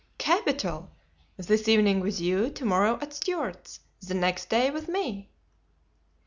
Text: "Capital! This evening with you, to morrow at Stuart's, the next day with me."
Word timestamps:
"Capital! 0.17 0.89
This 1.37 1.67
evening 1.67 1.99
with 1.99 2.19
you, 2.19 2.49
to 2.49 2.65
morrow 2.65 2.97
at 3.03 3.13
Stuart's, 3.13 3.81
the 4.01 4.15
next 4.15 4.49
day 4.49 4.71
with 4.71 4.87
me." 4.87 5.29